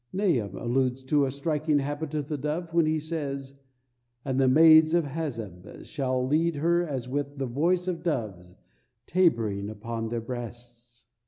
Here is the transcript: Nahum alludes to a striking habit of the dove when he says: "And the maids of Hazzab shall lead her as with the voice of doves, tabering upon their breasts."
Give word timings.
Nahum 0.11 0.57
alludes 0.57 1.03
to 1.03 1.25
a 1.27 1.31
striking 1.31 1.77
habit 1.77 2.15
of 2.15 2.27
the 2.27 2.35
dove 2.35 2.73
when 2.73 2.87
he 2.87 2.99
says: 2.99 3.53
"And 4.25 4.39
the 4.39 4.47
maids 4.47 4.95
of 4.95 5.03
Hazzab 5.05 5.85
shall 5.85 6.25
lead 6.25 6.55
her 6.55 6.81
as 6.83 7.07
with 7.07 7.37
the 7.37 7.45
voice 7.45 7.87
of 7.87 8.01
doves, 8.01 8.55
tabering 9.05 9.69
upon 9.69 10.09
their 10.09 10.19
breasts." 10.19 11.05